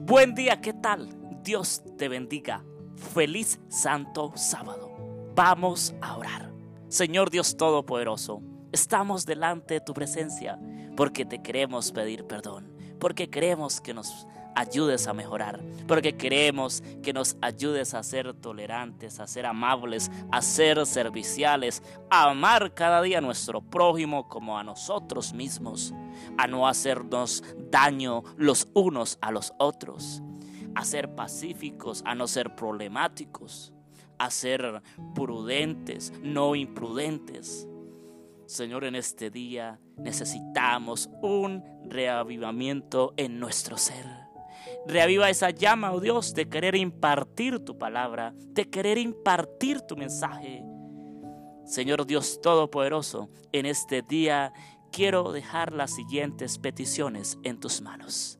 [0.00, 1.08] Buen día, ¿qué tal?
[1.44, 2.64] Dios te bendiga.
[3.14, 4.90] Feliz Santo Sábado.
[5.36, 6.52] Vamos a orar.
[6.88, 10.58] Señor Dios Todopoderoso, estamos delante de tu presencia
[10.96, 17.12] porque te queremos pedir perdón, porque queremos que nos ayudes a mejorar, porque queremos que
[17.12, 23.18] nos ayudes a ser tolerantes, a ser amables, a ser serviciales, a amar cada día
[23.18, 25.94] a nuestro prójimo como a nosotros mismos,
[26.38, 30.22] a no hacernos daño los unos a los otros,
[30.74, 33.72] a ser pacíficos, a no ser problemáticos,
[34.18, 34.82] a ser
[35.14, 37.68] prudentes, no imprudentes.
[38.46, 44.23] Señor, en este día necesitamos un reavivamiento en nuestro ser.
[44.86, 50.62] Reaviva esa llama, oh Dios, de querer impartir tu palabra, de querer impartir tu mensaje.
[51.64, 54.52] Señor Dios Todopoderoso, en este día
[54.92, 58.38] quiero dejar las siguientes peticiones en tus manos.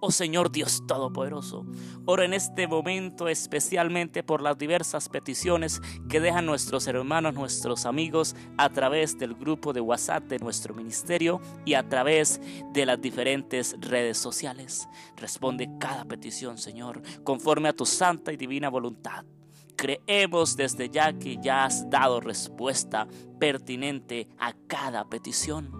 [0.00, 1.66] Oh Señor Dios Todopoderoso,
[2.06, 8.36] oro en este momento especialmente por las diversas peticiones que dejan nuestros hermanos, nuestros amigos
[8.58, 12.40] a través del grupo de WhatsApp de nuestro ministerio y a través
[12.72, 14.88] de las diferentes redes sociales.
[15.16, 19.24] Responde cada petición, Señor, conforme a tu santa y divina voluntad.
[19.74, 23.08] Creemos desde ya que ya has dado respuesta
[23.40, 25.77] pertinente a cada petición.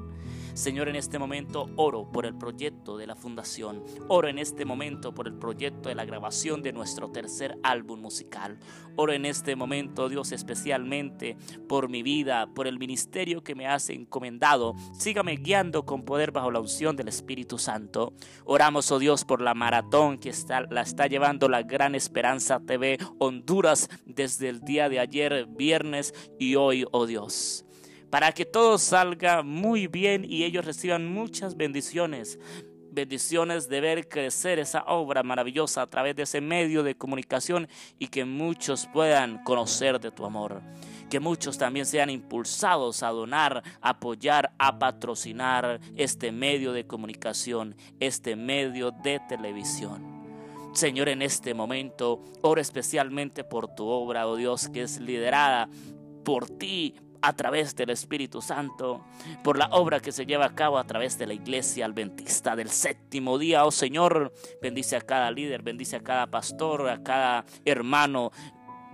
[0.58, 3.84] Señor, en este momento oro por el proyecto de la fundación.
[4.08, 8.58] Oro en este momento por el proyecto de la grabación de nuestro tercer álbum musical.
[8.96, 11.36] Oro en este momento, Dios, especialmente
[11.68, 14.74] por mi vida, por el ministerio que me has encomendado.
[14.98, 18.14] Sígame guiando con poder bajo la unción del Espíritu Santo.
[18.44, 22.98] Oramos, oh Dios, por la maratón que está, la está llevando la Gran Esperanza TV
[23.18, 27.64] Honduras desde el día de ayer, viernes y hoy, oh Dios
[28.10, 32.38] para que todo salga muy bien y ellos reciban muchas bendiciones.
[32.90, 38.08] Bendiciones de ver crecer esa obra maravillosa a través de ese medio de comunicación y
[38.08, 40.62] que muchos puedan conocer de tu amor.
[41.10, 47.76] Que muchos también sean impulsados a donar, a apoyar, a patrocinar este medio de comunicación,
[48.00, 50.18] este medio de televisión.
[50.72, 55.68] Señor, en este momento, oro especialmente por tu obra, oh Dios, que es liderada
[56.24, 59.04] por ti, a través del Espíritu Santo,
[59.42, 62.70] por la obra que se lleva a cabo a través de la iglesia adventista del
[62.70, 63.64] séptimo día.
[63.64, 68.30] Oh Señor, bendice a cada líder, bendice a cada pastor, a cada hermano,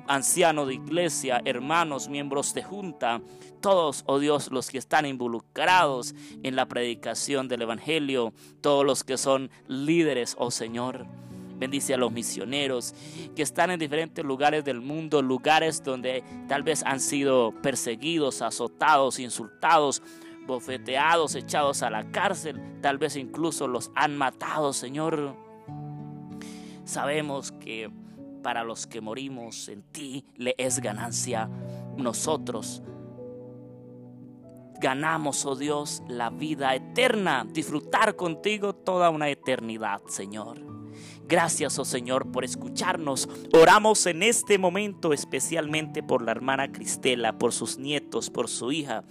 [0.07, 3.21] anciano de iglesia, hermanos, miembros de junta,
[3.61, 9.17] todos, oh Dios, los que están involucrados en la predicación del Evangelio, todos los que
[9.17, 11.07] son líderes, oh Señor.
[11.57, 12.95] Bendice a los misioneros
[13.35, 19.19] que están en diferentes lugares del mundo, lugares donde tal vez han sido perseguidos, azotados,
[19.19, 20.03] insultados,
[20.47, 25.37] bofeteados, echados a la cárcel, tal vez incluso los han matado, Señor.
[26.85, 27.91] Sabemos que
[28.43, 31.49] para los que morimos en ti le es ganancia.
[31.97, 32.83] Nosotros
[34.81, 36.84] ganamos, oh Dios, la vida eterna,
[37.53, 40.61] disfrutar contigo toda una eternidad, Señor.
[41.27, 43.29] Gracias, oh Señor, por escucharnos.
[43.53, 49.05] Oramos en este momento especialmente por la hermana Cristela, por sus nietos, por su hija,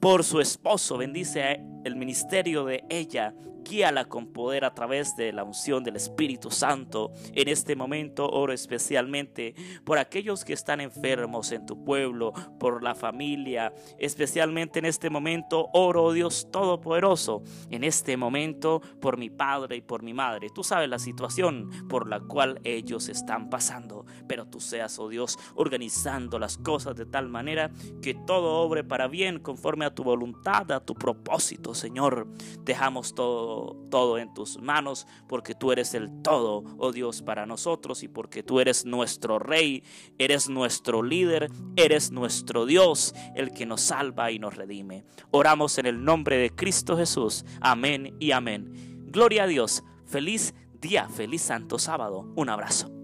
[0.00, 0.96] por su esposo.
[0.96, 6.50] Bendice el ministerio de ella guíala con poder a través de la unción del Espíritu
[6.50, 7.12] Santo.
[7.34, 12.94] En este momento oro especialmente por aquellos que están enfermos en tu pueblo, por la
[12.94, 19.80] familia, especialmente en este momento oro, Dios Todopoderoso, en este momento por mi padre y
[19.80, 20.48] por mi madre.
[20.54, 25.38] Tú sabes la situación por la cual ellos están pasando, pero tú seas, oh Dios,
[25.54, 27.70] organizando las cosas de tal manera
[28.02, 32.26] que todo obre para bien conforme a tu voluntad, a tu propósito, Señor.
[32.64, 33.14] Dejamos
[33.90, 38.42] todo en tus manos, porque tú eres el todo, oh Dios, para nosotros y porque
[38.42, 39.82] tú eres nuestro Rey,
[40.18, 45.04] eres nuestro líder, eres nuestro Dios, el que nos salva y nos redime.
[45.30, 47.44] Oramos en el nombre de Cristo Jesús.
[47.60, 49.06] Amén y amén.
[49.10, 49.82] Gloria a Dios.
[50.06, 52.32] Feliz día, feliz santo sábado.
[52.36, 53.01] Un abrazo.